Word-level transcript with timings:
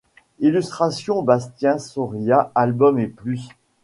Illustrations 0.39 1.21
Bastien 1.21 1.77
Soria, 1.77 2.51
album 2.55 2.97
et 2.97 3.05
plus. 3.05 3.49